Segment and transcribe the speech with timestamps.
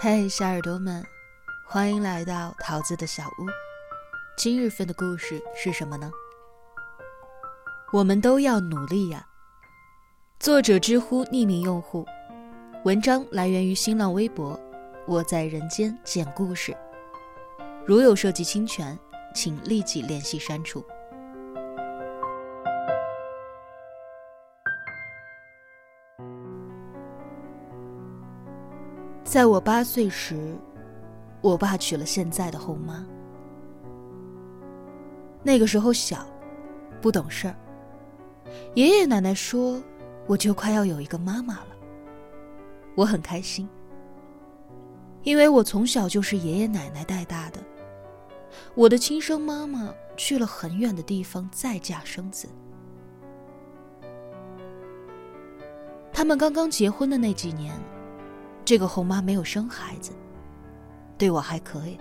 [0.00, 1.04] 嘿，小耳朵们，
[1.66, 3.46] 欢迎来到桃子的小屋。
[4.36, 6.08] 今日份的故事是什么呢？
[7.92, 9.26] 我们都要努力呀。
[10.38, 12.06] 作者：知乎匿名用户，
[12.84, 14.58] 文章来源于新浪微博。
[15.04, 16.76] 我在人间讲故事，
[17.84, 18.96] 如有涉及侵权，
[19.34, 20.80] 请立即联系删除。
[29.28, 30.56] 在我八岁时，
[31.42, 33.06] 我爸娶了现在的后妈。
[35.42, 36.26] 那个时候小，
[36.98, 37.54] 不懂事儿。
[38.74, 39.82] 爷爷奶奶说，
[40.26, 41.76] 我就快要有一个妈妈了。
[42.94, 43.68] 我很开心，
[45.24, 47.60] 因为我从小就是爷爷奶奶带大的。
[48.74, 52.48] 我的亲生妈妈去了很远的地方再嫁生子。
[56.14, 57.78] 他们刚刚结婚的那几年。
[58.68, 60.12] 这个后妈没有生孩子，
[61.16, 61.98] 对我还可以，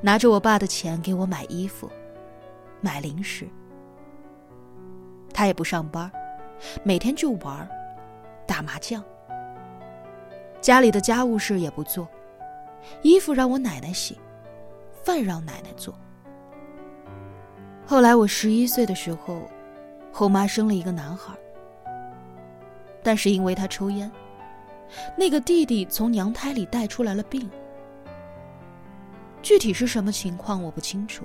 [0.00, 1.90] 拿着我爸的钱给我买衣服、
[2.80, 3.44] 买零食。
[5.32, 6.08] 他也不上班，
[6.84, 7.68] 每天就玩、
[8.46, 9.02] 打麻将。
[10.60, 12.06] 家里的家务事也不做，
[13.02, 14.16] 衣服让我奶奶洗，
[15.02, 15.92] 饭让奶奶做。
[17.84, 19.42] 后来我十一岁的时候，
[20.12, 21.34] 后妈生了一个男孩，
[23.02, 24.08] 但是因为他抽烟。
[25.16, 27.50] 那个弟弟从娘胎里带出来了病，
[29.42, 31.24] 具体是什么情况我不清楚，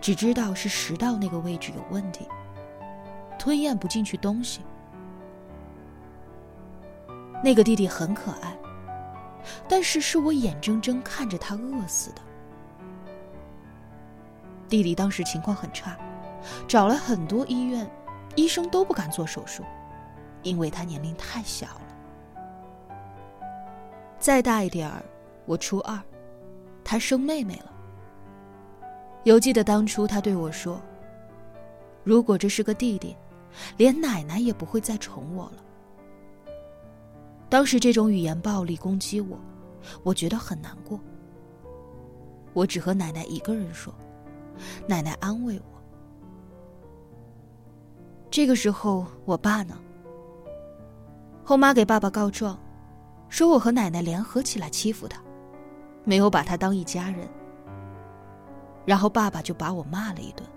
[0.00, 2.26] 只知道是食道那个位置有问题，
[3.38, 4.62] 吞咽不进去东西。
[7.44, 8.56] 那个弟弟很可爱，
[9.68, 12.22] 但是是我眼睁睁看着他饿死的。
[14.68, 15.96] 弟弟当时情况很差，
[16.66, 17.88] 找了很多医院，
[18.34, 19.62] 医生都不敢做手术，
[20.42, 21.95] 因为他年龄太小了。
[24.26, 25.04] 再大一点儿，
[25.44, 25.96] 我初二，
[26.82, 27.72] 他生妹妹了。
[29.22, 30.82] 犹记得当初他对我说
[32.02, 33.16] ：“如果这是个弟弟，
[33.76, 35.62] 连奶奶也不会再宠我了。”
[37.48, 39.38] 当时这种语言暴力攻击我，
[40.02, 40.98] 我觉得很难过。
[42.52, 43.94] 我只和奶奶一个人说，
[44.88, 45.80] 奶奶安慰我。
[48.28, 49.78] 这个时候，我爸呢？
[51.44, 52.58] 后妈给爸爸告状。
[53.28, 55.20] 说我和奶奶联合起来欺负他，
[56.04, 57.28] 没有把他当一家人。
[58.84, 60.48] 然后爸爸就把我骂了一顿。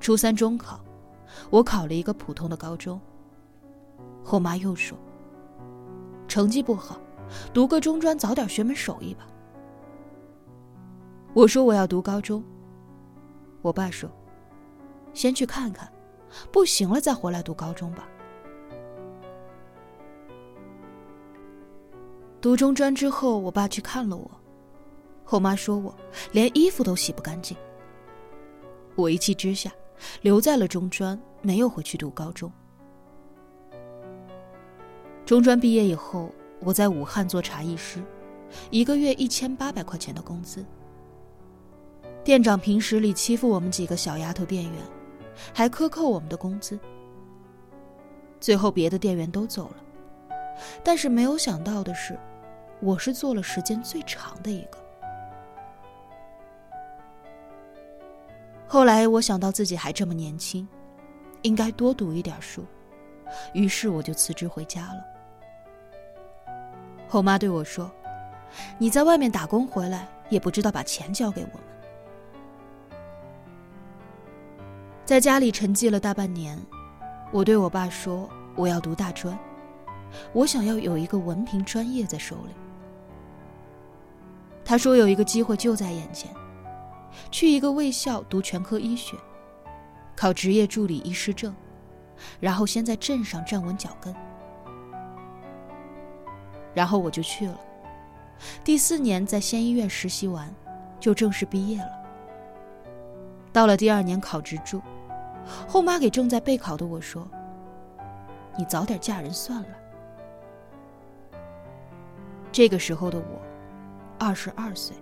[0.00, 0.80] 初三中考，
[1.48, 3.00] 我考了一个普通的高中。
[4.24, 4.98] 后妈又说
[6.26, 7.00] ：“成绩不好，
[7.54, 9.26] 读个中专，早点学门手艺吧。”
[11.34, 12.42] 我说我要读高中。
[13.62, 14.10] 我爸说
[15.14, 15.90] ：“先去看看，
[16.50, 18.08] 不行了再回来读高中吧。”
[22.42, 24.28] 读中专之后，我爸去看了我，
[25.22, 25.94] 后妈说我
[26.32, 27.56] 连衣服都洗不干净。
[28.96, 29.70] 我一气之下，
[30.22, 32.50] 留在了中专，没有回去读高中。
[35.24, 38.02] 中专毕业以后，我在武汉做茶艺师，
[38.70, 40.64] 一个月一千八百块钱的工资。
[42.24, 44.82] 店长平时里欺负我们几个小丫头店员，
[45.54, 46.76] 还克扣我们的工资。
[48.40, 49.76] 最后别的店员都走了，
[50.82, 52.18] 但是没有想到的是。
[52.82, 54.76] 我是做了时间最长的一个。
[58.66, 60.66] 后来我想到自己还这么年轻，
[61.42, 62.64] 应该多读一点书，
[63.54, 65.04] 于是我就辞职回家了。
[67.08, 67.88] 后妈对我说
[68.78, 72.98] ：“你在外面打工回来，也不知道把钱交给我们。”
[75.06, 76.58] 在家里沉寂了大半年，
[77.30, 79.38] 我对我爸说：“我要读大专，
[80.32, 82.54] 我想要有一个文凭专业在手里。”
[84.72, 86.30] 他说有一个机会就在眼前，
[87.30, 89.18] 去一个卫校读全科医学，
[90.16, 91.54] 考职业助理医师证，
[92.40, 94.16] 然后先在镇上站稳脚跟。
[96.72, 97.60] 然后我就去了，
[98.64, 100.50] 第四年在县医院实习完，
[100.98, 101.92] 就正式毕业了。
[103.52, 104.80] 到了第二年考职助，
[105.68, 107.28] 后妈给正在备考的我说
[108.56, 109.68] ：“你早点嫁人算了。”
[112.50, 113.51] 这个时候的我。
[114.24, 114.94] 二十二岁，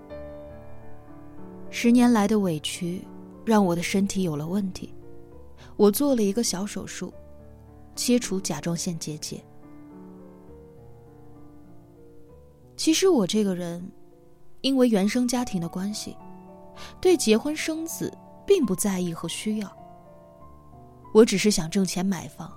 [1.69, 3.05] 十年来的委屈
[3.45, 4.95] 让我的身体有了问题，
[5.77, 7.13] 我做了一个小手术，
[7.95, 9.39] 切除甲状腺结节。
[12.79, 13.87] 其实我这个人，
[14.63, 16.17] 因为原生家庭的关系，
[16.99, 18.11] 对结婚生子
[18.47, 19.71] 并不在意和需要。
[21.13, 22.51] 我只是想挣钱买房，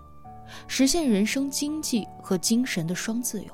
[0.69, 3.51] 实现人生经济和精神的双自由。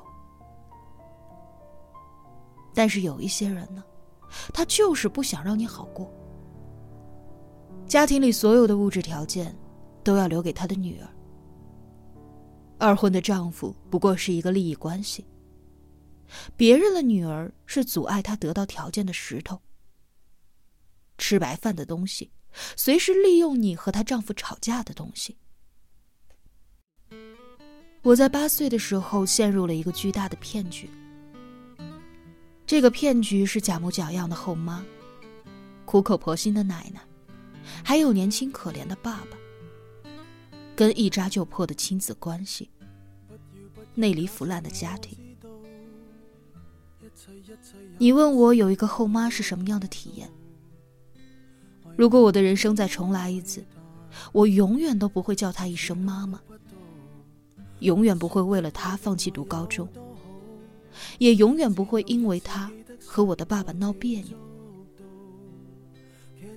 [2.74, 3.82] 但是有一些人呢，
[4.52, 6.12] 他就是不想让你好过。
[7.86, 9.54] 家庭里所有的物质条件，
[10.04, 11.08] 都要留给他的女儿。
[12.78, 15.26] 二婚的丈夫不过是一个利益关系。
[16.56, 19.60] 别人的女儿是阻碍他得到条件的石头。
[21.18, 22.30] 吃白饭的东西，
[22.76, 25.36] 随时利用你和她丈夫吵架的东西。
[28.02, 30.88] 我在八岁的时候陷入了一个巨大的骗局。
[32.70, 34.84] 这个骗局是假模假样的后妈，
[35.84, 37.00] 苦口婆心的奶奶，
[37.82, 39.36] 还有年轻可怜的爸爸，
[40.76, 42.70] 跟一扎就破的亲子关系，
[43.96, 45.18] 内里腐烂的家庭。
[47.98, 50.30] 你问我有一个后妈是什么样的体验？
[51.96, 53.66] 如果我的人生再重来一次，
[54.30, 56.40] 我永远都不会叫她一声妈妈。
[57.80, 59.88] 永远不会为了她放弃读高中，
[61.18, 62.70] 也永远不会因为他
[63.04, 64.36] 和我的爸爸闹别扭，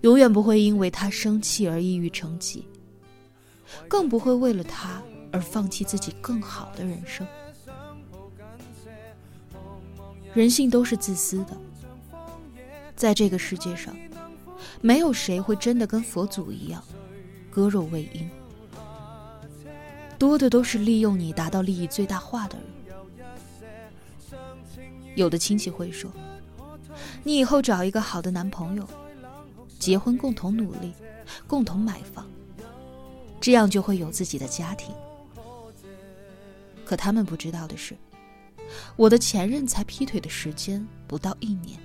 [0.01, 2.67] 永远不会因为他生气而抑郁成疾，
[3.87, 5.01] 更不会为了他
[5.31, 7.25] 而放弃自己更好的人生。
[10.33, 11.57] 人性都是自私的，
[12.95, 13.95] 在这个世界上，
[14.81, 16.83] 没有谁会真的跟佛祖一样，
[17.51, 18.29] 割肉喂鹰。
[20.17, 22.65] 多的都是利用你达到利益最大化的人。
[25.15, 26.11] 有的亲戚会说
[27.23, 28.87] ：“你以后找一个好的男朋友，
[29.79, 30.93] 结婚共同努力，
[31.47, 32.27] 共同买房，
[33.39, 34.93] 这样就会有自己的家庭。”
[36.85, 37.95] 可他们不知道的是，
[38.95, 41.79] 我的前任才劈腿的时间不到一年。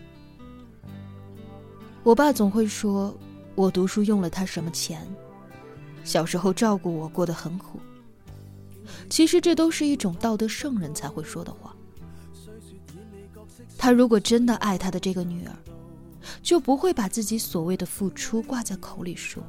[2.03, 3.17] 我爸总会说
[3.55, 5.07] 我读书用了他什么钱，
[6.03, 7.79] 小时候照顾我过得很苦。
[9.11, 11.75] 其实这都是一种道德圣人才会说的话。
[13.79, 15.53] 他如果真的爱他的这个女儿，
[16.43, 19.43] 就不会把自己所谓的付出挂在口里说。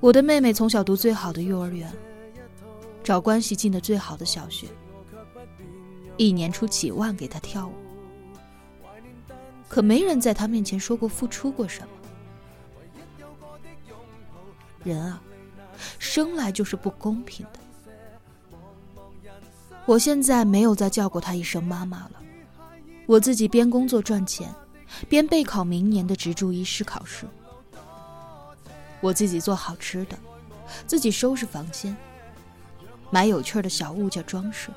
[0.00, 1.92] 我的妹妹从小读最好的幼儿园，
[3.02, 4.68] 找关系进的最好的小学，
[6.16, 7.72] 一年出几万给她跳舞，
[9.68, 11.88] 可没人在她面前说过付出过什么。
[14.84, 15.20] 人啊！
[15.98, 17.58] 生来就是不公平的。
[19.86, 22.12] 我现在没有再叫过她一声妈妈了，
[23.06, 24.54] 我自己边工作赚钱，
[25.08, 27.26] 边备考明年的执注医师考试。
[29.00, 30.18] 我自己做好吃的，
[30.86, 31.96] 自己收拾房间，
[33.10, 34.70] 买有趣的小物件装饰。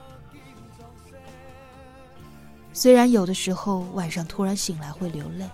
[2.71, 5.49] 虽然有的时候晚上突然醒来会流泪，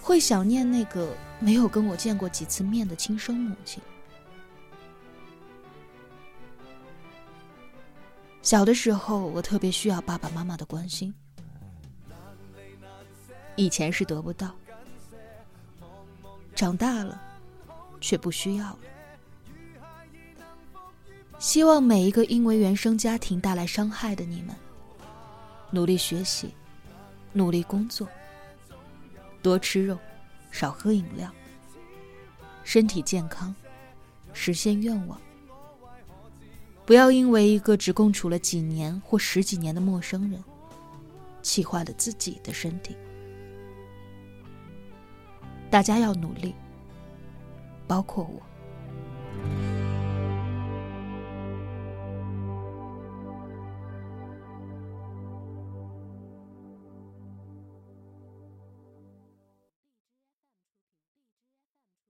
[0.00, 3.82] 会想念那个没有跟我见过几次面的亲生母亲。
[8.48, 11.14] 小的时候，我特别需要爸爸妈妈的关心。
[13.56, 14.56] 以前是得不到，
[16.54, 17.20] 长大了，
[18.00, 18.78] 却不需要了。
[21.38, 24.56] 希望每一个因为原生家庭带来伤害的你们，
[25.70, 26.54] 努力学习，
[27.34, 28.08] 努力工作，
[29.42, 29.98] 多吃肉，
[30.50, 31.30] 少喝饮料，
[32.64, 33.54] 身体健康，
[34.32, 35.20] 实现愿望。
[36.88, 40.42] 不要因为一个只共处了几年或十几年的陌生人，
[41.42, 42.96] 气坏了自己的身体。
[45.68, 46.54] 大家要努力，
[47.86, 48.40] 包括我。